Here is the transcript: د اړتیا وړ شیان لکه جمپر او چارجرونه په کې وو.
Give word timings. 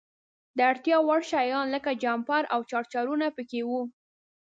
د 0.57 0.59
اړتیا 0.71 0.97
وړ 1.07 1.21
شیان 1.31 1.67
لکه 1.75 1.91
جمپر 2.03 2.43
او 2.53 2.59
چارجرونه 2.71 3.27
په 3.35 3.41
کې 3.49 3.61
وو. 3.69 3.81